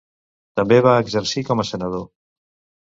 També 0.59 0.79
va 0.87 0.95
exercir 1.03 1.45
com 1.53 1.63
a 1.65 1.69
senador. 1.75 2.05